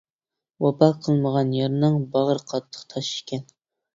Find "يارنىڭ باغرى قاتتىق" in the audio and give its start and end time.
1.57-2.87